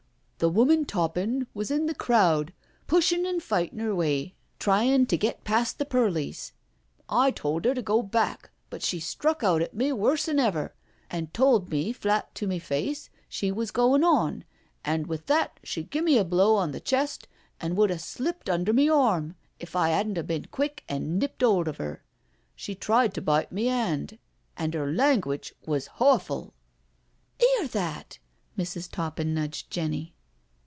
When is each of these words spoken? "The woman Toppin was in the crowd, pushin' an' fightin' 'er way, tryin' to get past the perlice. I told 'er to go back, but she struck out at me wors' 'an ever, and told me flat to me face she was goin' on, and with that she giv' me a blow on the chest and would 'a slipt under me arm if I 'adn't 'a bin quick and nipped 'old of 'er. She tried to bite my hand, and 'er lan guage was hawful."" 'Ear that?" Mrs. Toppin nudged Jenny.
"The 0.41 0.49
woman 0.49 0.85
Toppin 0.85 1.45
was 1.53 1.69
in 1.69 1.85
the 1.85 1.93
crowd, 1.93 2.51
pushin' 2.87 3.27
an' 3.27 3.41
fightin' 3.41 3.79
'er 3.79 3.93
way, 3.93 4.33
tryin' 4.57 5.05
to 5.05 5.15
get 5.15 5.43
past 5.43 5.77
the 5.77 5.85
perlice. 5.85 6.51
I 7.07 7.29
told 7.29 7.67
'er 7.67 7.75
to 7.75 7.81
go 7.83 8.01
back, 8.01 8.49
but 8.71 8.81
she 8.81 8.99
struck 8.99 9.43
out 9.43 9.61
at 9.61 9.75
me 9.75 9.93
wors' 9.93 10.27
'an 10.27 10.39
ever, 10.39 10.73
and 11.11 11.31
told 11.31 11.69
me 11.69 11.93
flat 11.93 12.33
to 12.33 12.47
me 12.47 12.57
face 12.57 13.11
she 13.29 13.51
was 13.51 13.69
goin' 13.69 14.03
on, 14.03 14.43
and 14.83 15.05
with 15.05 15.27
that 15.27 15.59
she 15.61 15.83
giv' 15.83 16.03
me 16.03 16.17
a 16.17 16.23
blow 16.25 16.55
on 16.55 16.71
the 16.71 16.79
chest 16.79 17.27
and 17.59 17.77
would 17.77 17.91
'a 17.91 17.99
slipt 17.99 18.49
under 18.49 18.73
me 18.73 18.89
arm 18.89 19.35
if 19.59 19.75
I 19.75 19.91
'adn't 19.91 20.17
'a 20.17 20.23
bin 20.23 20.45
quick 20.45 20.83
and 20.89 21.19
nipped 21.19 21.43
'old 21.43 21.67
of 21.67 21.79
'er. 21.79 22.01
She 22.55 22.73
tried 22.73 23.13
to 23.13 23.21
bite 23.21 23.51
my 23.51 23.61
hand, 23.61 24.17
and 24.57 24.75
'er 24.75 24.91
lan 24.91 25.19
guage 25.19 25.53
was 25.67 25.85
hawful."" 25.99 26.55
'Ear 27.39 27.67
that?" 27.67 28.17
Mrs. 28.57 28.89
Toppin 28.91 29.35
nudged 29.35 29.69
Jenny. 29.69 30.15